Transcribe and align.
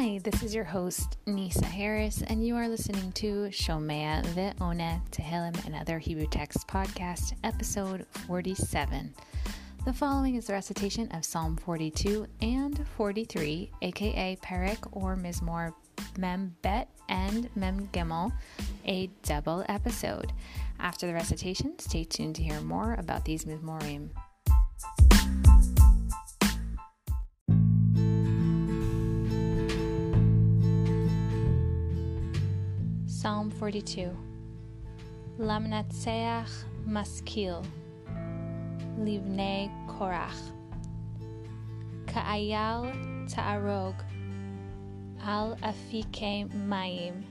Hi, 0.00 0.20
this 0.22 0.44
is 0.44 0.54
your 0.54 0.62
host, 0.62 1.16
Nisa 1.26 1.64
Harris, 1.64 2.22
and 2.22 2.46
you 2.46 2.54
are 2.54 2.68
listening 2.68 3.10
to 3.14 3.48
Shomea 3.50 4.24
Ve'ona 4.26 5.00
Tehillim 5.10 5.66
and 5.66 5.74
Other 5.74 5.98
Hebrew 5.98 6.28
Texts 6.28 6.62
Podcast, 6.62 7.32
episode 7.42 8.06
47. 8.28 9.12
The 9.84 9.92
following 9.92 10.36
is 10.36 10.46
the 10.46 10.52
recitation 10.52 11.10
of 11.10 11.24
Psalm 11.24 11.56
42 11.56 12.28
and 12.40 12.86
43, 12.96 13.72
aka 13.82 14.36
Perek 14.36 14.88
or 14.92 15.16
Mizmor 15.16 15.74
Mem 16.16 16.54
Bet 16.62 16.88
and 17.08 17.50
Mem 17.56 17.88
Gimel, 17.88 18.30
a 18.86 19.10
double 19.24 19.64
episode. 19.68 20.32
After 20.78 21.08
the 21.08 21.14
recitation, 21.14 21.76
stay 21.80 22.04
tuned 22.04 22.36
to 22.36 22.44
hear 22.44 22.60
more 22.60 22.94
about 23.00 23.24
these 23.24 23.46
Mizmorim. 23.46 24.10
42 33.58 34.16
Lamnatseach 35.40 36.62
Maskil 36.86 37.64
Livnei 39.00 39.68
Korach. 39.88 40.38
Ka'ayal 42.06 42.94
Ta'arog 43.28 43.96
Al 45.26 45.56
Afike 45.60 46.48
Mayim. 46.68 47.24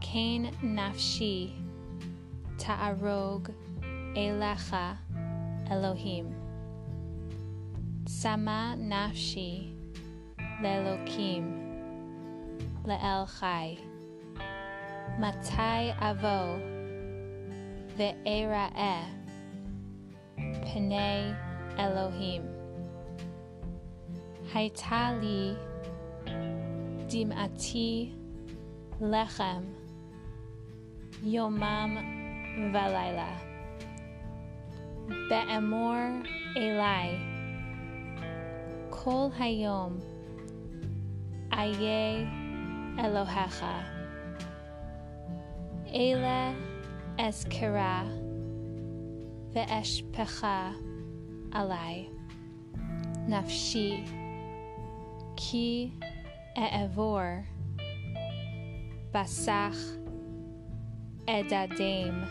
Kain 0.00 0.50
Nafshi 0.64 1.52
Ta'arog 2.56 3.52
Elecha 4.16 4.96
Elohim. 5.70 6.34
Sama 8.06 8.74
Nafshi 8.78 9.74
Lelokim 10.62 11.60
Le'el 12.86 13.28
Chai 13.38 13.91
Matai 15.20 15.94
avo 16.00 16.58
ve'era'eh 17.96 19.04
Pnei 20.64 21.34
Elohim. 21.78 22.42
Hayta 24.52 25.16
li 25.20 25.56
dim'ati 27.08 28.12
lechem 29.00 29.62
yomam 31.24 31.92
v'layla 32.72 33.30
Be'emor 35.28 36.22
elai 36.56 37.08
Kol 38.90 39.30
hayom 39.38 40.00
Aye 41.52 42.28
Elohecha 42.98 44.01
Eile 45.92 46.54
eskera 47.18 48.08
ve'eshpecha 49.54 50.74
alai. 51.52 52.08
Nafshi 53.28 54.08
ki 55.36 55.92
e'evor 56.56 57.44
basach 59.12 59.80
edadem 61.28 62.24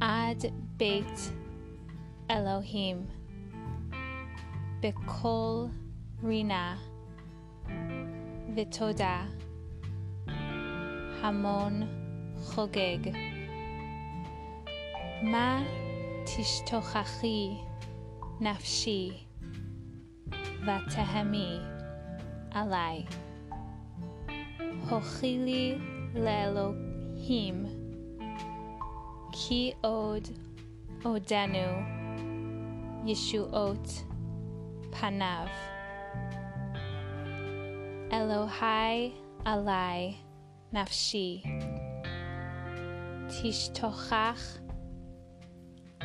ad 0.00 0.52
beit 0.76 1.32
Elohim 2.28 3.08
bekol 4.82 5.70
rina 6.22 6.76
vitoda 8.54 9.26
hamon 11.22 11.88
חוגג. 12.44 13.10
מה 15.22 15.62
תשתוכחי 16.24 17.48
נפשי 18.40 19.10
ותהמי 20.62 21.58
עלי. 22.50 23.04
הוכילי 24.90 25.74
לאלוהים 26.14 27.66
כי 29.32 29.72
עוד 29.80 30.28
עודנו 31.02 31.98
ישועות 33.06 34.04
פניו. 34.90 35.46
אלוהי 38.12 39.12
עלי 39.44 40.14
נפשי. 40.72 41.42
Tishtochach 43.38 44.58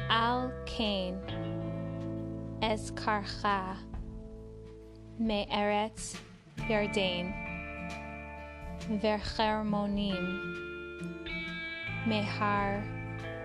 Al 0.07 0.51
Kain 0.67 1.17
Eskarcha 2.61 3.75
Me'eretz 5.19 6.15
Yardain 6.69 7.33
Verchermonim 9.01 10.27
Mehar 12.05 12.85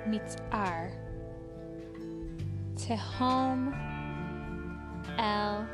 Mitzar 0.06 0.90
Tehom 2.76 3.72
El 5.18 5.66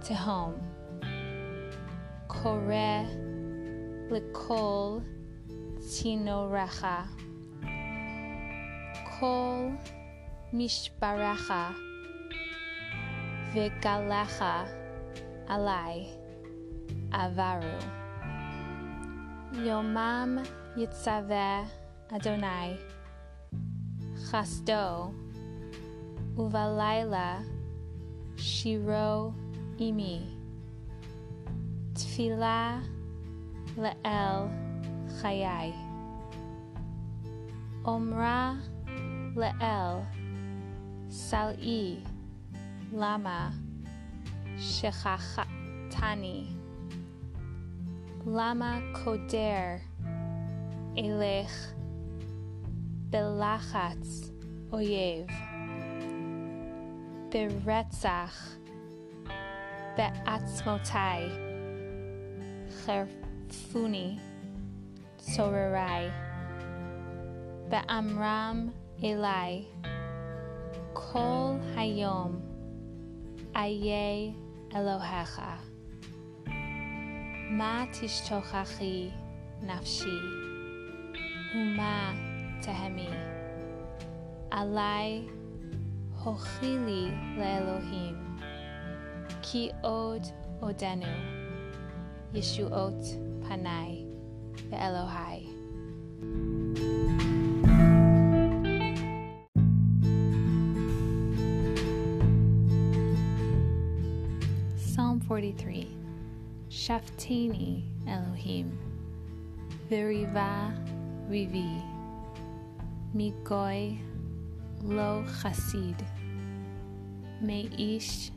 Tehom 0.00 0.54
Koreh 2.28 3.04
Likol 4.08 5.19
tinoracha. 5.90 7.02
Kol 9.18 9.74
mishbaracha 10.54 11.74
vegalacha 13.52 14.70
alai. 15.50 16.06
Avaru. 17.10 17.74
Yomam 19.66 20.46
yitzave 20.78 21.66
Adonai. 22.14 22.78
Chasdo 24.30 25.10
uvalaila. 26.38 27.42
Shiro 28.38 29.34
imi. 29.76 30.22
Tefillah 31.94 32.78
Le'el. 33.76 34.69
חיי. 35.21 35.73
אומרה 37.85 38.53
לאל 39.35 39.99
סלעי 41.09 41.95
למה 42.93 43.49
שכחתני 44.57 46.45
למה 48.27 48.79
קודר 49.03 49.75
אלך 50.97 51.73
בלחץ 53.09 54.31
אויב 54.71 55.27
ברצח 57.31 58.55
בעצמותי 59.97 61.29
חרפוני 62.69 64.17
Sorerai, 65.20 66.10
Ba'amram 67.68 68.72
Eli, 69.02 69.66
Kol 70.94 71.60
Hayom, 71.74 72.40
Aye 73.54 74.34
Elohecha, 74.74 75.58
Ma 77.50 77.86
Tishtochachi 77.92 79.12
Nafshi, 79.62 80.18
Uma 81.54 82.14
Tehemi, 82.62 83.14
Alai 84.50 85.28
Hochili 86.18 87.12
Leelohim, 87.36 88.16
Ki 89.42 89.70
Od 89.84 90.32
Odenu, 90.62 91.14
Yeshuot 92.32 93.02
Panai 93.44 93.99
the 94.68 94.76
Elohai. 94.76 95.46
Psalm 104.76 105.20
43 105.20 105.96
Shaftini 106.68 107.84
Elohim. 108.06 108.78
Veriva 109.88 110.72
Rivi. 111.28 111.82
Mikoi 113.14 113.98
Lo 114.82 115.24
Chasid, 115.42 115.96
Meish 117.42 118.30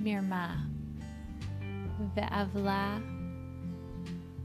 Mirma. 0.00 0.64
Ve'avla 2.16 3.02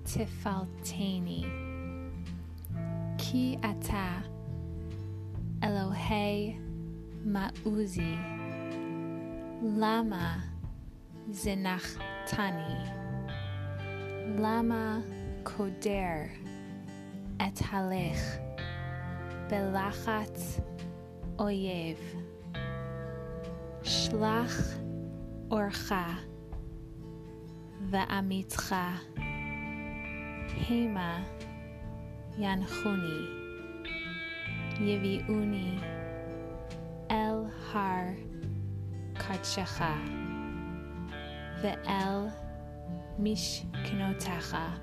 Tifaltani. 0.07 1.43
Ki 3.17 3.59
Ata 3.61 4.23
Elohe 5.59 6.57
Ma'uzi. 7.25 8.17
Lama 9.61 10.41
Zinachtani 11.29 12.79
Lama 14.39 15.03
Koder 15.43 16.31
Et 17.41 17.55
Halech. 17.55 18.39
Belachat 19.49 20.61
Oyev. 21.37 21.97
Shlach 23.83 24.79
Orcha. 25.49 26.17
Vaamitcha. 27.91 29.26
Hema 30.57 31.23
Yanhuni 32.37 33.19
Yiviuni 34.79 35.79
El 37.09 37.49
Har 37.71 38.15
Kachacha 39.15 39.93
Ve'el 41.61 42.31
Mishknotacha 43.19 44.79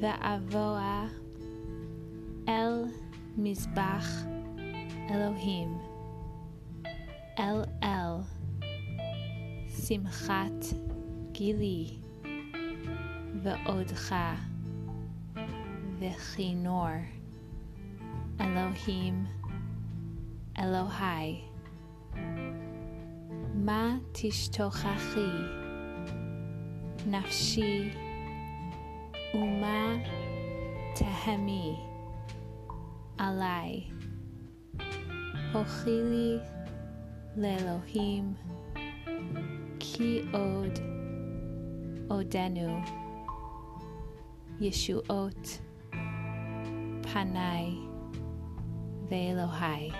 Ve'avoa 0.00 1.10
El 2.46 2.92
Mizbach 3.36 4.08
Elohim 5.10 5.78
El 7.36 7.66
El 7.82 8.24
Simchat 9.68 10.74
Gili 11.32 11.99
ועודך. 13.42 14.14
וכינור. 15.98 16.86
אלוהים. 18.40 19.26
אלוהי. 20.58 21.40
מה 23.54 23.96
תשתוכחי? 24.12 25.30
נפשי. 27.06 27.90
ומה 29.34 29.94
תהמי? 30.94 31.76
עלי 33.18 33.84
הוכילי 35.52 36.38
לאלוהים 37.36 38.34
כי 39.80 40.22
עוד 40.32 40.78
עודנו 42.08 42.80
Yeshuot 44.60 45.58
Panai 47.02 47.78
Ve'elohai. 49.10 49.94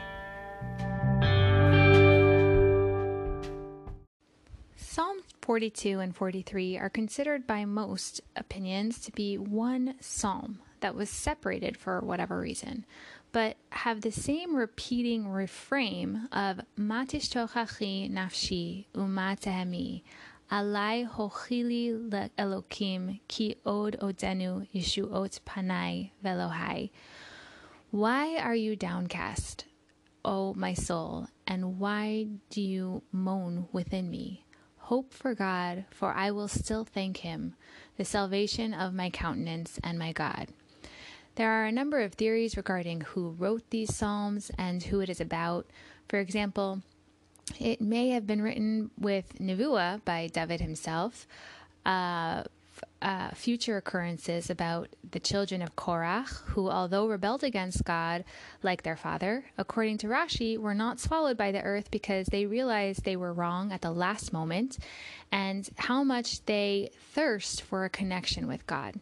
Psalm 4.77 5.23
42 5.41 6.01
and 6.01 6.15
43 6.15 6.77
are 6.77 6.91
considered 6.91 7.47
by 7.47 7.65
most 7.65 8.21
opinions 8.37 8.99
to 9.01 9.13
be 9.13 9.39
one 9.39 9.95
psalm 10.01 10.59
that 10.81 10.95
was 10.95 11.09
separated 11.09 11.77
for 11.77 12.01
whatever 12.01 12.39
reason, 12.39 12.85
but 13.33 13.57
have 13.71 14.01
the 14.01 14.13
same 14.13 14.55
repeating 14.55 15.29
refrain 15.29 16.29
of 16.33 16.61
Matishtochachi 16.79 18.11
nafshi 18.11 18.87
umatehemi 18.95 20.03
alai 20.51 21.09
hochili 21.09 22.11
elokim 22.37 23.21
ki 23.29 23.57
od 23.65 23.97
odenu 24.01 24.67
yeshuot 24.75 25.41
panai 25.47 26.11
velohai. 26.25 26.91
Why 27.91 28.37
are 28.37 28.55
you 28.55 28.77
downcast, 28.77 29.65
O 30.25 30.55
my 30.55 30.75
soul, 30.75 31.29
and 31.47 31.79
why 31.79 32.27
do 32.51 32.61
you 32.61 33.03
moan 33.13 33.69
within 33.73 34.11
me? 34.11 34.45
Hope 34.79 35.13
for 35.13 35.35
God, 35.35 35.85
for 35.91 36.13
I 36.13 36.31
will 36.33 36.49
still 36.49 36.85
thank 36.85 37.19
him, 37.19 37.55
the 37.97 38.05
salvation 38.05 38.75
of 38.75 38.93
my 38.93 39.11
countenance 39.11 39.79
and 39.85 39.99
my 39.99 40.13
God. 40.13 40.49
There 41.37 41.51
are 41.51 41.65
a 41.65 41.73
number 41.73 42.01
of 42.01 42.15
theories 42.15 42.57
regarding 42.57 43.03
who 43.03 43.31
wrote 43.31 43.71
these 43.71 43.95
psalms 43.95 44.51
and 44.59 44.83
who 44.83 45.01
it 45.01 45.09
is 45.09 45.21
about. 45.21 45.67
For 46.09 46.19
example, 46.19 46.83
it 47.59 47.81
may 47.81 48.11
have 48.11 48.27
been 48.27 48.43
written 48.43 48.91
with 48.99 49.39
Nevuah 49.39 50.05
by 50.05 50.29
David 50.29 50.61
himself. 50.61 51.27
Uh, 51.85 52.45
uh, 53.03 53.31
future 53.31 53.77
occurrences 53.77 54.51
about 54.51 54.89
the 55.11 55.21
children 55.21 55.63
of 55.63 55.77
Korach, 55.77 56.43
who, 56.47 56.69
although 56.69 57.07
rebelled 57.07 57.43
against 57.43 57.85
God 57.85 58.25
like 58.63 58.83
their 58.83 58.97
father, 58.97 59.45
according 59.57 59.99
to 59.99 60.07
Rashi, 60.07 60.59
were 60.59 60.75
not 60.75 61.01
swallowed 61.01 61.37
by 61.37 61.53
the 61.53 61.63
earth 61.63 61.91
because 61.91 62.27
they 62.27 62.47
realized 62.47 63.05
they 63.05 63.17
were 63.17 63.33
wrong 63.33 63.73
at 63.73 63.81
the 63.81 63.91
last 63.91 64.33
moment 64.33 64.79
and 65.33 65.69
how 65.77 66.05
much 66.05 66.45
they 66.45 66.91
thirst 67.13 67.63
for 67.63 67.85
a 67.85 67.91
connection 67.91 68.47
with 68.47 68.67
God. 68.67 68.97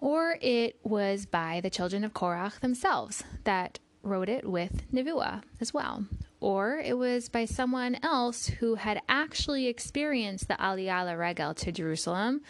Or 0.00 0.38
it 0.42 0.78
was 0.82 1.24
by 1.24 1.60
the 1.60 1.70
children 1.70 2.04
of 2.04 2.12
Korach 2.12 2.60
themselves 2.60 3.24
that 3.44 3.78
wrote 4.02 4.28
it 4.28 4.48
with 4.48 4.90
Nevuah 4.92 5.42
as 5.60 5.72
well. 5.72 6.04
Or 6.46 6.78
it 6.78 6.96
was 6.96 7.28
by 7.28 7.44
someone 7.44 7.98
else 8.04 8.46
who 8.46 8.76
had 8.76 9.02
actually 9.08 9.66
experienced 9.66 10.46
the 10.46 10.54
Aliyah 10.54 11.18
Regel 11.18 11.54
to 11.54 11.72
Jerusalem 11.72 12.42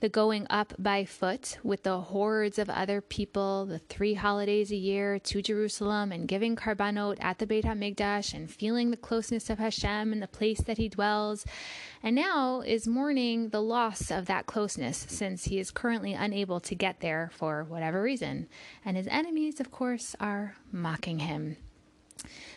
the 0.00 0.08
going 0.08 0.46
up 0.48 0.72
by 0.78 1.04
foot 1.04 1.58
with 1.62 1.82
the 1.82 2.00
hordes 2.00 2.58
of 2.58 2.70
other 2.70 3.02
people, 3.02 3.66
the 3.66 3.78
three 3.78 4.14
holidays 4.14 4.70
a 4.70 4.76
year 4.76 5.18
to 5.18 5.42
Jerusalem, 5.42 6.12
and 6.12 6.26
giving 6.26 6.56
karbanot 6.56 7.18
at 7.20 7.38
the 7.38 7.46
Beit 7.46 7.66
HaMikdash, 7.66 8.32
and 8.32 8.50
feeling 8.50 8.90
the 8.90 8.96
closeness 8.96 9.50
of 9.50 9.58
Hashem 9.58 10.14
and 10.14 10.22
the 10.22 10.28
place 10.28 10.62
that 10.62 10.78
he 10.78 10.88
dwells, 10.88 11.44
and 12.02 12.16
now 12.16 12.62
is 12.62 12.88
mourning 12.88 13.50
the 13.50 13.62
loss 13.62 14.10
of 14.10 14.24
that 14.26 14.46
closeness 14.46 15.04
since 15.08 15.44
he 15.44 15.58
is 15.58 15.70
currently 15.70 16.14
unable 16.14 16.60
to 16.60 16.74
get 16.74 17.00
there 17.00 17.30
for 17.34 17.64
whatever 17.64 18.02
reason. 18.02 18.48
And 18.82 18.96
his 18.96 19.08
enemies, 19.08 19.60
of 19.60 19.70
course, 19.70 20.16
are 20.20 20.56
mocking 20.72 21.18
him. 21.18 21.56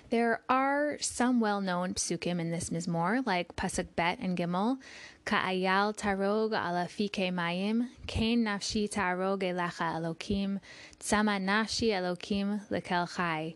There 0.10 0.42
are 0.50 0.98
some 1.00 1.40
well 1.40 1.62
known 1.62 1.94
psukim 1.94 2.40
in 2.40 2.52
this 2.52 2.70
Mizmor, 2.70 3.26
like 3.26 3.56
Pasuk 3.56 3.88
Bet 3.96 4.20
and 4.20 4.38
Gimel, 4.38 4.80
Ka'ayal 5.26 5.96
tarog 5.96 6.54
ala 6.54 6.88
fike 6.88 7.32
mayim, 7.32 7.90
kain 8.08 8.44
nafshi 8.44 8.90
tarog 8.90 9.42
elecha 9.42 9.94
elokim, 9.94 10.60
tzama 11.00 11.40
nafshi 11.40 11.90
elokim 11.90 12.68
lekel 12.70 13.16
chai. 13.16 13.56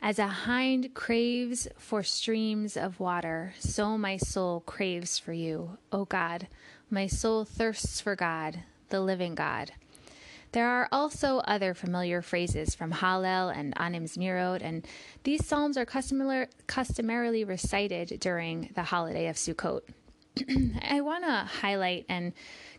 As 0.00 0.20
a 0.20 0.28
hind 0.28 0.94
craves 0.94 1.66
for 1.76 2.04
streams 2.04 2.76
of 2.76 3.00
water, 3.00 3.54
so 3.58 3.98
my 3.98 4.16
soul 4.16 4.60
craves 4.60 5.18
for 5.18 5.32
you, 5.32 5.78
O 5.90 6.04
God. 6.04 6.46
My 6.88 7.08
soul 7.08 7.44
thirsts 7.44 8.00
for 8.00 8.14
God, 8.14 8.60
the 8.90 9.00
living 9.00 9.34
God. 9.34 9.72
There 10.52 10.68
are 10.68 10.88
also 10.90 11.38
other 11.38 11.74
familiar 11.74 12.22
phrases 12.22 12.74
from 12.74 12.92
Hallel 12.92 13.54
and 13.54 13.74
Anim 13.76 14.04
Zmirot, 14.04 14.62
and 14.62 14.86
these 15.24 15.46
psalms 15.46 15.76
are 15.76 15.86
customarily 15.86 17.44
recited 17.44 18.18
during 18.20 18.70
the 18.74 18.84
holiday 18.84 19.28
of 19.28 19.36
Sukkot. 19.36 19.82
I 20.82 21.00
want 21.00 21.24
to 21.24 21.30
highlight 21.60 22.06
and 22.08 22.32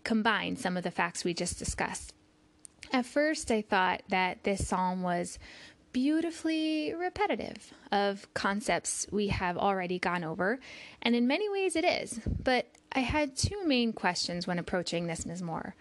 combine 0.03 0.55
some 0.55 0.77
of 0.77 0.83
the 0.83 0.91
facts 0.91 1.23
we 1.23 1.33
just 1.33 1.59
discussed. 1.59 2.13
At 2.91 3.05
first, 3.05 3.51
I 3.51 3.61
thought 3.61 4.01
that 4.09 4.43
this 4.43 4.67
psalm 4.67 5.03
was 5.03 5.38
beautifully 5.91 6.93
repetitive 6.93 7.73
of 7.91 8.31
concepts 8.33 9.07
we 9.11 9.27
have 9.27 9.57
already 9.57 9.99
gone 9.99 10.23
over, 10.23 10.59
and 11.01 11.15
in 11.15 11.27
many 11.27 11.49
ways 11.49 11.75
it 11.75 11.85
is. 11.85 12.19
But 12.25 12.67
I 12.91 13.01
had 13.01 13.35
two 13.35 13.63
main 13.65 13.93
questions 13.93 14.47
when 14.47 14.59
approaching 14.59 15.07
this 15.07 15.25
Mizmor. 15.25 15.73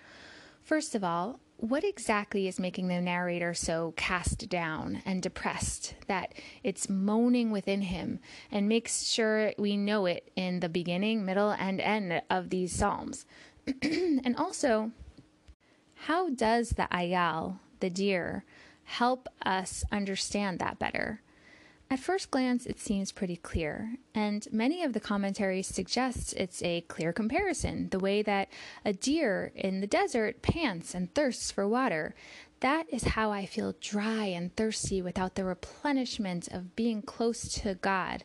First 0.62 0.94
of 0.94 1.02
all, 1.02 1.40
what 1.58 1.82
exactly 1.82 2.46
is 2.46 2.60
making 2.60 2.86
the 2.86 3.00
narrator 3.00 3.52
so 3.52 3.92
cast 3.96 4.48
down 4.48 5.02
and 5.04 5.20
depressed 5.20 5.94
that 6.06 6.32
it's 6.62 6.88
moaning 6.88 7.50
within 7.50 7.82
him 7.82 8.20
and 8.52 8.68
makes 8.68 9.08
sure 9.08 9.52
we 9.58 9.76
know 9.76 10.06
it 10.06 10.30
in 10.36 10.60
the 10.60 10.68
beginning, 10.68 11.24
middle, 11.24 11.50
and 11.50 11.80
end 11.80 12.22
of 12.30 12.50
these 12.50 12.72
Psalms? 12.72 13.26
and 13.82 14.36
also, 14.36 14.92
how 15.94 16.30
does 16.30 16.70
the 16.70 16.86
ayal, 16.92 17.58
the 17.80 17.90
deer, 17.90 18.44
help 18.84 19.26
us 19.44 19.82
understand 19.90 20.60
that 20.60 20.78
better? 20.78 21.22
At 21.90 22.00
first 22.00 22.30
glance, 22.30 22.66
it 22.66 22.78
seems 22.78 23.12
pretty 23.12 23.36
clear, 23.36 23.96
and 24.14 24.46
many 24.52 24.82
of 24.82 24.92
the 24.92 25.00
commentaries 25.00 25.66
suggest 25.66 26.34
it's 26.34 26.62
a 26.62 26.82
clear 26.82 27.14
comparison. 27.14 27.88
The 27.88 27.98
way 27.98 28.20
that 28.20 28.50
a 28.84 28.92
deer 28.92 29.52
in 29.54 29.80
the 29.80 29.86
desert 29.86 30.42
pants 30.42 30.94
and 30.94 31.14
thirsts 31.14 31.50
for 31.50 31.66
water, 31.66 32.14
That 32.60 32.86
is 32.92 33.04
how 33.04 33.30
I 33.30 33.46
feel 33.46 33.76
dry 33.80 34.24
and 34.26 34.54
thirsty 34.56 35.00
without 35.00 35.36
the 35.36 35.44
replenishment 35.44 36.48
of 36.48 36.74
being 36.74 37.02
close 37.02 37.48
to 37.60 37.76
God. 37.76 38.24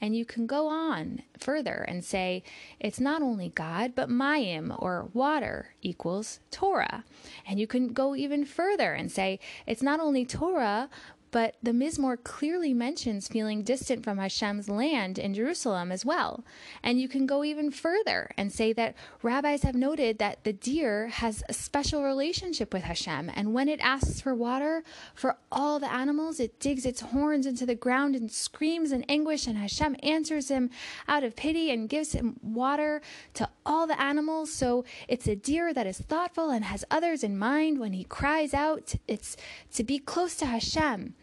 And 0.00 0.16
you 0.16 0.24
can 0.24 0.46
go 0.46 0.68
on 0.68 1.22
further 1.38 1.84
and 1.86 2.02
say 2.02 2.42
it's 2.80 2.98
not 2.98 3.20
only 3.20 3.50
God, 3.50 3.92
but 3.94 4.08
Mayim 4.08 4.74
or 4.82 5.10
water 5.12 5.74
equals 5.82 6.40
Torah. 6.50 7.04
And 7.46 7.60
you 7.60 7.66
can 7.66 7.88
go 7.88 8.16
even 8.16 8.46
further 8.46 8.94
and 8.94 9.12
say 9.12 9.38
it's 9.66 9.82
not 9.82 10.00
only 10.00 10.24
Torah, 10.24 10.88
but 11.34 11.56
the 11.60 11.72
Mizmor 11.72 12.16
clearly 12.22 12.72
mentions 12.72 13.26
feeling 13.26 13.64
distant 13.64 14.04
from 14.04 14.18
Hashem's 14.18 14.68
land 14.68 15.18
in 15.18 15.34
Jerusalem 15.34 15.90
as 15.90 16.04
well. 16.04 16.44
And 16.80 17.00
you 17.00 17.08
can 17.08 17.26
go 17.26 17.42
even 17.42 17.72
further 17.72 18.30
and 18.36 18.52
say 18.52 18.72
that 18.74 18.94
rabbis 19.20 19.64
have 19.64 19.74
noted 19.74 20.20
that 20.20 20.44
the 20.44 20.52
deer 20.52 21.08
has 21.08 21.42
a 21.48 21.52
special 21.52 22.04
relationship 22.04 22.72
with 22.72 22.84
Hashem, 22.84 23.32
and 23.34 23.52
when 23.52 23.68
it 23.68 23.80
asks 23.80 24.20
for 24.20 24.32
water 24.32 24.84
for 25.12 25.36
all 25.50 25.80
the 25.80 25.92
animals, 25.92 26.38
it 26.38 26.60
digs 26.60 26.86
its 26.86 27.00
horns 27.00 27.46
into 27.46 27.66
the 27.66 27.74
ground 27.74 28.14
and 28.14 28.30
screams 28.30 28.92
in 28.92 29.02
anguish, 29.08 29.48
and 29.48 29.58
Hashem 29.58 29.96
answers 30.04 30.50
him 30.50 30.70
out 31.08 31.24
of 31.24 31.34
pity 31.34 31.68
and 31.72 31.88
gives 31.88 32.12
him 32.12 32.38
water 32.42 33.02
to 33.32 33.48
all 33.66 33.88
the 33.88 34.00
animals. 34.00 34.52
So 34.52 34.84
it's 35.08 35.26
a 35.26 35.34
deer 35.34 35.74
that 35.74 35.88
is 35.88 35.98
thoughtful 35.98 36.50
and 36.50 36.64
has 36.66 36.84
others 36.92 37.24
in 37.24 37.36
mind 37.36 37.80
when 37.80 37.92
he 37.92 38.04
cries 38.04 38.54
out. 38.54 38.94
It's 39.08 39.36
to 39.72 39.82
be 39.82 39.98
close 39.98 40.36
to 40.36 40.46
Hashem. 40.46 41.14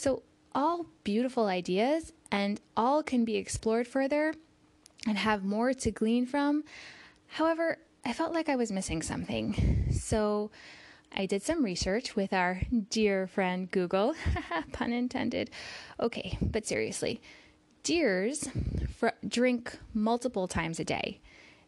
So, 0.00 0.22
all 0.54 0.86
beautiful 1.04 1.44
ideas 1.44 2.14
and 2.32 2.58
all 2.74 3.02
can 3.02 3.26
be 3.26 3.36
explored 3.36 3.86
further 3.86 4.32
and 5.06 5.18
have 5.18 5.44
more 5.44 5.74
to 5.74 5.90
glean 5.90 6.24
from. 6.24 6.64
However, 7.26 7.76
I 8.02 8.14
felt 8.14 8.32
like 8.32 8.48
I 8.48 8.56
was 8.56 8.72
missing 8.72 9.02
something. 9.02 9.88
So, 9.92 10.50
I 11.14 11.26
did 11.26 11.42
some 11.42 11.62
research 11.62 12.16
with 12.16 12.32
our 12.32 12.62
dear 12.88 13.26
friend 13.26 13.70
Google, 13.70 14.14
pun 14.72 14.94
intended. 14.94 15.50
Okay, 16.00 16.38
but 16.40 16.66
seriously, 16.66 17.20
deers 17.82 18.48
fr- 18.96 19.20
drink 19.28 19.76
multiple 19.92 20.48
times 20.48 20.80
a 20.80 20.84
day. 20.84 21.20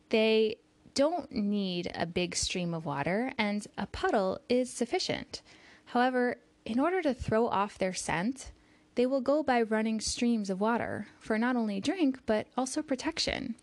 They 0.08 0.56
don't 0.94 1.30
need 1.32 1.92
a 1.94 2.06
big 2.06 2.34
stream 2.34 2.72
of 2.72 2.86
water, 2.86 3.34
and 3.36 3.66
a 3.76 3.84
puddle 3.84 4.40
is 4.48 4.72
sufficient. 4.72 5.42
However, 5.84 6.38
in 6.64 6.78
order 6.78 7.02
to 7.02 7.14
throw 7.14 7.46
off 7.46 7.78
their 7.78 7.94
scent, 7.94 8.52
they 8.94 9.06
will 9.06 9.20
go 9.20 9.42
by 9.42 9.62
running 9.62 10.00
streams 10.00 10.50
of 10.50 10.60
water 10.60 11.06
for 11.18 11.38
not 11.38 11.56
only 11.56 11.80
drink 11.80 12.20
but 12.26 12.46
also 12.56 12.82
protection. 12.82 13.54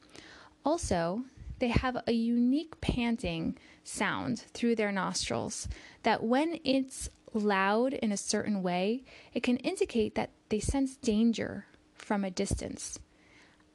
Also, 0.66 1.24
they 1.60 1.70
have 1.70 1.98
a 2.08 2.12
unique 2.12 2.80
panting 2.82 3.58
sound 3.84 4.40
through 4.54 4.76
their 4.76 4.92
nostrils 4.92 5.68
that 6.04 6.24
when 6.24 6.60
it's 6.64 7.10
loud 7.34 7.94
in 7.94 8.12
a 8.12 8.18
certain 8.18 8.64
way, 8.64 9.04
it 9.34 9.44
can 9.44 9.58
indicate 9.58 10.16
that 10.16 10.32
they 10.50 10.60
sense 10.60 10.96
danger 10.96 11.66
from 11.94 12.24
a 12.24 12.32
distance. 12.32 12.98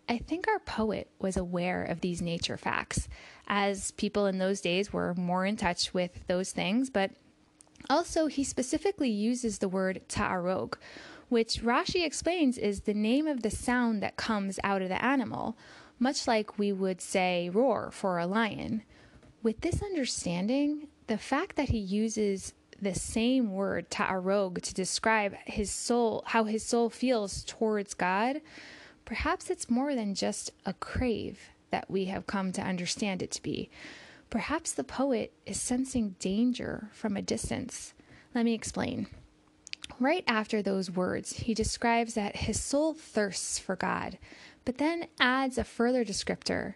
I 0.08 0.18
think 0.18 0.48
our 0.48 0.58
poet 0.58 1.08
was 1.18 1.36
aware 1.36 1.82
of 1.82 2.00
these 2.00 2.20
nature 2.20 2.56
facts, 2.56 3.08
as 3.46 3.92
people 3.92 4.26
in 4.26 4.38
those 4.38 4.60
days 4.60 4.92
were 4.92 5.14
more 5.14 5.46
in 5.46 5.56
touch 5.56 5.94
with 5.94 6.26
those 6.26 6.52
things, 6.52 6.90
but 6.90 7.12
also, 7.90 8.26
he 8.26 8.44
specifically 8.44 9.10
uses 9.10 9.58
the 9.58 9.68
word 9.68 10.02
ta'arog, 10.08 10.74
which 11.28 11.62
Rashi 11.62 12.04
explains 12.04 12.58
is 12.58 12.80
the 12.80 12.94
name 12.94 13.26
of 13.26 13.42
the 13.42 13.50
sound 13.50 14.02
that 14.02 14.16
comes 14.16 14.58
out 14.64 14.82
of 14.82 14.88
the 14.88 15.04
animal, 15.04 15.56
much 15.98 16.26
like 16.26 16.58
we 16.58 16.72
would 16.72 17.00
say 17.00 17.50
roar 17.50 17.90
for 17.90 18.18
a 18.18 18.26
lion. 18.26 18.82
With 19.42 19.60
this 19.60 19.82
understanding, 19.82 20.88
the 21.06 21.18
fact 21.18 21.56
that 21.56 21.68
he 21.68 21.78
uses 21.78 22.54
the 22.80 22.94
same 22.94 23.52
word 23.52 23.90
ta'arog 23.90 24.60
to 24.62 24.74
describe 24.74 25.34
his 25.46 25.70
soul, 25.70 26.22
how 26.26 26.44
his 26.44 26.64
soul 26.64 26.90
feels 26.90 27.44
towards 27.44 27.94
God, 27.94 28.40
perhaps 29.04 29.50
it's 29.50 29.70
more 29.70 29.94
than 29.94 30.14
just 30.14 30.50
a 30.66 30.72
crave 30.74 31.50
that 31.70 31.90
we 31.90 32.06
have 32.06 32.26
come 32.26 32.52
to 32.52 32.62
understand 32.62 33.22
it 33.22 33.30
to 33.32 33.42
be. 33.42 33.70
Perhaps 34.30 34.72
the 34.72 34.84
poet 34.84 35.32
is 35.46 35.60
sensing 35.60 36.16
danger 36.18 36.88
from 36.92 37.16
a 37.16 37.22
distance. 37.22 37.94
Let 38.34 38.44
me 38.44 38.54
explain. 38.54 39.06
Right 40.00 40.24
after 40.26 40.60
those 40.60 40.90
words, 40.90 41.34
he 41.34 41.54
describes 41.54 42.14
that 42.14 42.36
his 42.36 42.60
soul 42.60 42.94
thirsts 42.94 43.58
for 43.58 43.76
God, 43.76 44.18
but 44.64 44.78
then 44.78 45.06
adds 45.20 45.56
a 45.56 45.64
further 45.64 46.04
descriptor, 46.04 46.74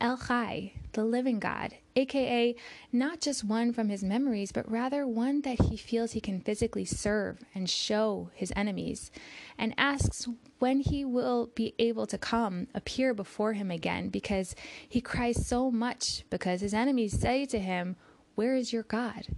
El 0.00 0.16
Chai, 0.16 0.72
the 0.92 1.04
living 1.04 1.38
God, 1.38 1.74
aka 1.96 2.54
not 2.92 3.20
just 3.20 3.44
one 3.44 3.72
from 3.72 3.88
his 3.88 4.02
memories, 4.02 4.52
but 4.52 4.70
rather 4.70 5.06
one 5.06 5.40
that 5.42 5.60
he 5.62 5.76
feels 5.76 6.12
he 6.12 6.20
can 6.20 6.40
physically 6.40 6.84
serve 6.84 7.38
and 7.54 7.68
show 7.68 8.30
his 8.34 8.52
enemies, 8.56 9.10
and 9.58 9.74
asks 9.78 10.28
when 10.58 10.80
he 10.80 11.04
will 11.04 11.50
be 11.54 11.74
able 11.78 12.06
to 12.06 12.18
come 12.18 12.66
appear 12.74 13.14
before 13.14 13.54
him 13.54 13.70
again 13.70 14.08
because 14.08 14.54
he 14.88 15.00
cries 15.00 15.46
so 15.46 15.70
much 15.70 16.24
because 16.30 16.60
his 16.60 16.74
enemies 16.74 17.18
say 17.18 17.46
to 17.46 17.58
him, 17.58 17.96
Where 18.34 18.54
is 18.54 18.72
your 18.72 18.82
God? 18.82 19.28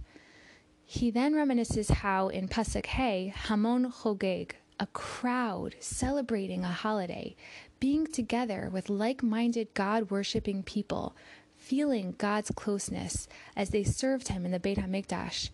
He 0.85 1.11
then 1.11 1.33
reminisces 1.33 1.89
how 1.89 2.27
in 2.27 2.47
Pasuk 2.47 2.85
Hey, 2.85 3.33
Hamon 3.35 3.91
Chogeg, 3.91 4.51
a 4.79 4.87
crowd 4.87 5.75
celebrating 5.79 6.63
a 6.63 6.71
holiday, 6.71 7.35
being 7.83 8.07
together 8.07 8.69
with 8.71 8.89
like 8.89 9.21
minded 9.21 9.67
God 9.73 10.09
worshiping 10.09 10.63
people, 10.63 11.13
feeling 11.57 12.15
God's 12.17 12.49
closeness 12.55 13.27
as 13.57 13.71
they 13.71 13.83
served 13.83 14.29
him 14.29 14.45
in 14.45 14.53
the 14.53 14.59
Beit 14.61 14.77
HaMikdash. 14.77 15.49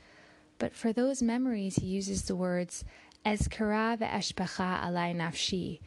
But 0.60 0.76
for 0.76 0.94
those 0.94 1.24
memories, 1.24 1.78
he 1.78 1.88
uses 1.88 2.26
the 2.26 2.36
words, 2.36 2.86
Ezkara 3.26 3.98
ve'eshbecha 3.98 4.80
alai 4.80 5.16
nafshi. 5.16 5.80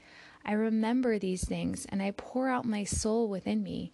I 0.45 0.55
remember 0.55 1.17
these 1.17 1.45
things 1.45 1.87
and 1.89 2.03
I 2.03 2.11
pour 2.11 2.49
out 2.49 2.65
my 2.65 2.83
soul 2.83 3.29
within 3.29 3.63
me, 3.63 3.93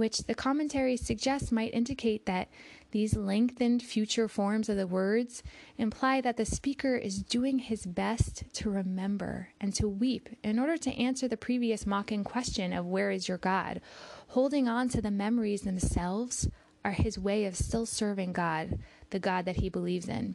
which 0.00 0.24
the 0.24 0.34
commentary 0.34 0.96
suggests 0.96 1.52
might 1.52 1.74
indicate 1.74 2.24
that 2.24 2.48
these 2.90 3.14
lengthened 3.14 3.82
future 3.82 4.28
forms 4.28 4.70
of 4.70 4.76
the 4.78 4.86
words 4.86 5.42
imply 5.76 6.22
that 6.22 6.38
the 6.38 6.44
speaker 6.46 6.96
is 6.96 7.22
doing 7.22 7.58
his 7.58 7.84
best 7.84 8.42
to 8.54 8.70
remember 8.70 9.50
and 9.60 9.74
to 9.74 9.86
weep 9.86 10.30
in 10.42 10.58
order 10.58 10.78
to 10.78 10.90
answer 10.92 11.28
the 11.28 11.36
previous 11.36 11.86
mocking 11.86 12.24
question 12.24 12.72
of 12.72 12.86
where 12.86 13.10
is 13.10 13.28
your 13.28 13.36
God, 13.36 13.82
holding 14.28 14.66
on 14.66 14.88
to 14.88 15.02
the 15.02 15.10
memories 15.10 15.60
themselves 15.60 16.48
are 16.82 16.92
his 16.92 17.18
way 17.18 17.44
of 17.44 17.54
still 17.54 17.84
serving 17.84 18.32
God, 18.32 18.78
the 19.10 19.18
God 19.18 19.44
that 19.44 19.56
he 19.56 19.68
believes 19.68 20.08
in, 20.08 20.34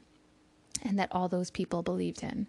and 0.83 0.99
that 0.99 1.09
all 1.11 1.27
those 1.27 1.49
people 1.49 1.81
believed 1.81 2.21
in. 2.21 2.45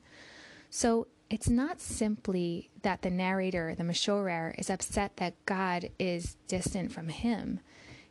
So 0.69 1.07
it's 1.29 1.49
not 1.49 1.81
simply 1.81 2.71
that 2.83 3.03
the 3.03 3.11
narrator, 3.11 3.75
the 3.75 3.85
Meshorer, 3.85 4.59
is 4.59 4.71
upset 4.71 5.17
that 5.17 5.35
God 5.45 5.91
is 5.99 6.37
distant 6.47 6.93
from 6.93 7.09
him. 7.09 7.61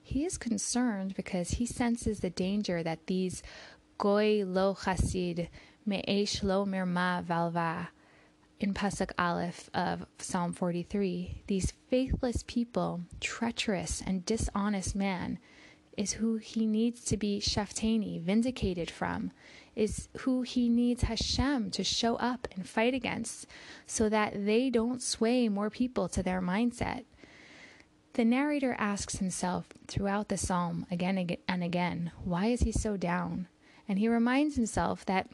He 0.01 0.25
is 0.25 0.37
concerned 0.37 1.15
because 1.15 1.51
he 1.51 1.65
senses 1.65 2.19
the 2.19 2.29
danger 2.29 2.83
that 2.83 3.07
these 3.07 3.41
goy 3.97 4.43
lo 4.45 4.75
chasid 4.75 5.47
me'esh 5.85 6.43
lo 6.43 6.65
mirma 6.65 7.23
valva 7.23 7.87
in 8.59 8.73
Pasuk 8.73 9.11
Aleph 9.17 9.69
of 9.73 10.05
Psalm 10.17 10.53
43, 10.53 11.43
these 11.47 11.73
faithless 11.89 12.43
people, 12.47 13.01
treacherous 13.19 14.01
and 14.05 14.25
dishonest 14.25 14.95
man, 14.95 15.39
is 15.97 16.13
who 16.13 16.37
he 16.37 16.65
needs 16.65 17.03
to 17.05 17.17
be 17.17 17.39
shaftani, 17.39 18.21
vindicated 18.21 18.89
from, 18.89 19.31
is 19.75 20.07
who 20.19 20.41
he 20.43 20.69
needs 20.69 21.03
Hashem 21.03 21.71
to 21.71 21.83
show 21.83 22.15
up 22.15 22.47
and 22.55 22.67
fight 22.67 22.93
against, 22.93 23.47
so 23.85 24.09
that 24.09 24.45
they 24.45 24.69
don't 24.69 25.01
sway 25.01 25.49
more 25.49 25.69
people 25.69 26.07
to 26.09 26.23
their 26.23 26.41
mindset. 26.41 27.03
The 28.13 28.23
narrator 28.23 28.75
asks 28.79 29.17
himself 29.17 29.67
throughout 29.87 30.29
the 30.29 30.37
psalm 30.37 30.85
again 30.89 31.37
and 31.47 31.63
again, 31.63 32.11
why 32.23 32.47
is 32.47 32.61
he 32.61 32.71
so 32.71 32.95
down? 32.95 33.47
And 33.89 33.99
he 33.99 34.07
reminds 34.07 34.55
himself 34.55 35.05
that 35.05 35.29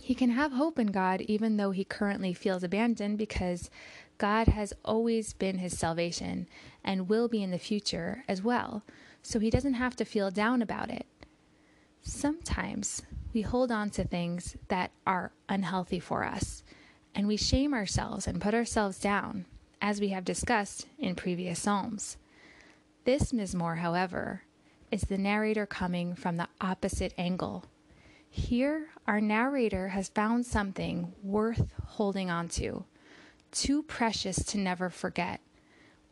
he 0.00 0.14
can 0.14 0.30
have 0.30 0.52
hope 0.52 0.78
in 0.78 0.88
God 0.88 1.20
even 1.22 1.56
though 1.56 1.70
he 1.70 1.84
currently 1.84 2.34
feels 2.34 2.64
abandoned 2.64 3.18
because 3.18 3.70
God 4.18 4.48
has 4.48 4.72
always 4.84 5.32
been 5.32 5.58
his 5.58 5.78
salvation 5.78 6.48
and 6.82 7.08
will 7.08 7.28
be 7.28 7.42
in 7.42 7.52
the 7.52 7.58
future 7.58 8.24
as 8.26 8.42
well. 8.42 8.82
So 9.22 9.38
he 9.38 9.50
doesn't 9.50 9.74
have 9.74 9.94
to 9.96 10.04
feel 10.04 10.32
down 10.32 10.60
about 10.60 10.90
it. 10.90 11.06
Sometimes 12.02 13.02
we 13.32 13.42
hold 13.42 13.70
on 13.70 13.90
to 13.90 14.04
things 14.04 14.56
that 14.68 14.90
are 15.06 15.32
unhealthy 15.48 16.00
for 16.00 16.24
us 16.24 16.62
and 17.14 17.26
we 17.26 17.36
shame 17.36 17.74
ourselves 17.74 18.26
and 18.26 18.40
put 18.40 18.54
ourselves 18.54 18.98
down, 18.98 19.44
as 19.80 20.00
we 20.00 20.08
have 20.08 20.24
discussed 20.24 20.86
in 20.98 21.14
previous 21.14 21.58
Psalms. 21.58 22.16
This 23.04 23.32
Mizmor, 23.32 23.78
however, 23.78 24.42
is 24.90 25.02
the 25.02 25.18
narrator 25.18 25.66
coming 25.66 26.14
from 26.14 26.36
the 26.36 26.48
opposite 26.60 27.12
angle 27.18 27.64
here, 28.30 28.88
our 29.06 29.20
narrator 29.20 29.88
has 29.88 30.08
found 30.08 30.46
something 30.46 31.14
worth 31.22 31.72
holding 31.84 32.30
on 32.30 32.48
to, 32.50 32.84
too 33.50 33.82
precious 33.82 34.44
to 34.44 34.58
never 34.58 34.90
forget 34.90 35.40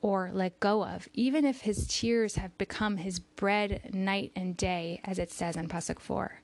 or 0.01 0.31
let 0.33 0.61
go 0.61 0.85
of, 0.85 1.09
even 1.15 1.45
if 1.45 1.63
his 1.63 1.87
tears 1.87 2.37
have 2.37 2.57
become 2.59 2.99
his 2.99 3.19
bread 3.19 3.91
night 3.93 4.33
and 4.37 4.57
day, 4.57 5.01
as 5.05 5.19
it 5.19 5.31
says 5.31 5.57
in 5.57 5.69
Pasuk 5.69 5.99
4. 5.99 6.41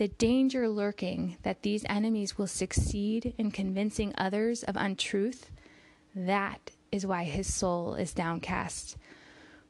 The 0.00 0.08
danger 0.08 0.66
lurking 0.66 1.36
that 1.42 1.60
these 1.60 1.84
enemies 1.86 2.38
will 2.38 2.46
succeed 2.46 3.34
in 3.36 3.50
convincing 3.50 4.14
others 4.16 4.62
of 4.62 4.74
untruth, 4.74 5.50
that 6.14 6.70
is 6.90 7.04
why 7.04 7.24
his 7.24 7.52
soul 7.52 7.94
is 7.96 8.14
downcast. 8.14 8.96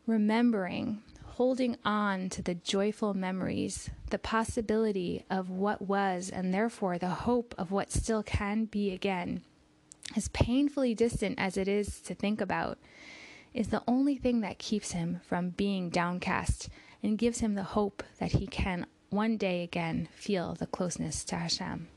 Remembering, 0.06 1.02
holding 1.25 1.76
on 1.84 2.28
to 2.28 2.42
the 2.42 2.54
joyful 2.54 3.12
memories, 3.12 3.90
the 4.10 4.20
possibility 4.20 5.25
of 5.28 5.50
what 5.50 5.82
was, 5.82 6.30
and 6.30 6.54
therefore 6.54 6.96
the 6.96 7.08
hope 7.08 7.52
of 7.58 7.72
what 7.72 7.90
still 7.90 8.22
can 8.22 8.66
be 8.66 8.92
again, 8.92 9.42
as 10.14 10.28
painfully 10.28 10.94
distant 10.94 11.40
as 11.40 11.56
it 11.56 11.66
is 11.66 12.00
to 12.02 12.14
think 12.14 12.40
about, 12.40 12.78
is 13.52 13.70
the 13.70 13.82
only 13.88 14.14
thing 14.14 14.42
that 14.42 14.60
keeps 14.60 14.92
him 14.92 15.20
from 15.26 15.50
being 15.50 15.90
downcast 15.90 16.68
and 17.02 17.18
gives 17.18 17.40
him 17.40 17.56
the 17.56 17.64
hope 17.64 18.04
that 18.20 18.30
he 18.30 18.46
can 18.46 18.87
one 19.11 19.37
day 19.37 19.64
again 19.64 20.09
feel 20.12 20.55
the 20.55 20.67
closeness 20.67 21.25
to 21.25 21.37
Hashem. 21.37 21.88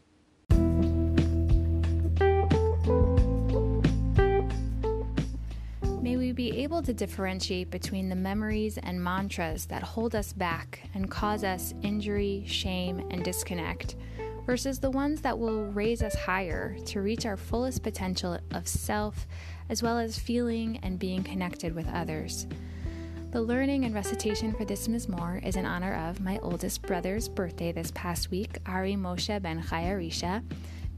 May 6.02 6.18
we 6.18 6.32
be 6.32 6.64
able 6.64 6.82
to 6.82 6.94
differentiate 6.94 7.70
between 7.70 8.10
the 8.10 8.16
memories 8.16 8.80
and 8.80 9.02
mantras 9.02 9.68
that 9.68 9.84
hold 9.84 10.16
us 10.16 10.34
back 10.34 10.90
and 10.96 11.10
cause 11.10 11.44
us 11.44 11.76
injury, 11.84 12.44
shame, 12.48 13.08
and 13.12 13.24
disconnect, 13.24 13.96
versus 14.48 14.80
the 14.80 14.92
ones 14.92 15.22
that 15.22 15.38
will 15.38 15.66
raise 15.68 16.02
us 16.02 16.16
higher 16.16 16.76
to 16.86 17.02
reach 17.02 17.28
our 17.28 17.38
fullest 17.38 17.84
potential 17.84 18.40
of 18.52 18.68
self, 18.68 19.28
as 19.70 19.84
well 19.84 20.00
as 20.00 20.18
feeling 20.18 20.80
and 20.82 20.98
being 20.98 21.24
connected 21.24 21.76
with 21.76 21.88
others. 21.94 22.48
The 23.34 23.42
learning 23.42 23.86
and 23.86 23.96
recitation 23.96 24.54
for 24.54 24.64
this 24.64 24.88
Mizmor 24.88 25.44
is 25.44 25.56
in 25.56 25.66
honor 25.66 25.96
of 26.08 26.22
my 26.22 26.38
oldest 26.44 26.84
brother's 26.84 27.28
birthday 27.28 27.72
this 27.72 27.90
past 27.96 28.30
week, 28.30 28.60
Ari 28.68 28.94
Moshe 28.94 29.42
ben 29.42 29.60
Chayarisha. 29.60 30.44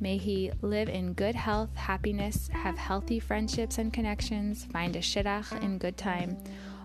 May 0.01 0.17
he 0.17 0.51
live 0.61 0.89
in 0.89 1.13
good 1.13 1.33
health, 1.33 1.73
happiness, 1.77 2.49
have 2.51 2.77
healthy 2.77 3.21
friendships 3.21 3.77
and 3.77 3.93
connections, 3.93 4.65
find 4.65 4.97
a 4.97 4.99
shidduch 4.99 5.63
in 5.63 5.77
good 5.77 5.95
time, 5.95 6.35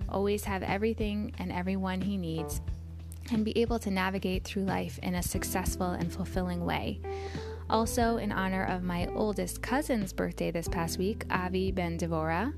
always 0.08 0.44
have 0.44 0.62
everything 0.62 1.34
and 1.40 1.50
everyone 1.50 2.00
he 2.00 2.16
needs, 2.16 2.60
and 3.32 3.44
be 3.44 3.58
able 3.58 3.80
to 3.80 3.90
navigate 3.90 4.44
through 4.44 4.62
life 4.62 5.00
in 5.02 5.16
a 5.16 5.22
successful 5.22 5.90
and 5.90 6.12
fulfilling 6.12 6.64
way. 6.64 7.00
Also, 7.68 8.18
in 8.18 8.30
honor 8.30 8.66
of 8.66 8.84
my 8.84 9.08
oldest 9.16 9.62
cousin's 9.62 10.12
birthday 10.12 10.52
this 10.52 10.68
past 10.68 10.96
week, 10.96 11.24
Avi 11.28 11.72
ben 11.72 11.98
Devorah. 11.98 12.52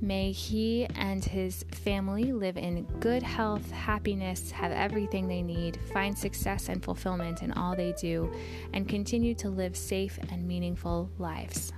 May 0.00 0.30
he 0.30 0.86
and 0.94 1.24
his 1.24 1.64
family 1.72 2.32
live 2.32 2.56
in 2.56 2.84
good 3.00 3.22
health, 3.22 3.68
happiness, 3.72 4.52
have 4.52 4.70
everything 4.70 5.26
they 5.26 5.42
need, 5.42 5.78
find 5.92 6.16
success 6.16 6.68
and 6.68 6.82
fulfillment 6.82 7.42
in 7.42 7.50
all 7.52 7.74
they 7.74 7.92
do, 8.00 8.32
and 8.72 8.88
continue 8.88 9.34
to 9.34 9.48
live 9.48 9.76
safe 9.76 10.16
and 10.30 10.46
meaningful 10.46 11.10
lives. 11.18 11.72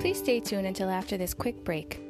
Please 0.00 0.18
stay 0.18 0.40
tuned 0.40 0.66
until 0.66 0.90
after 0.90 1.16
this 1.16 1.32
quick 1.32 1.64
break. 1.64 2.09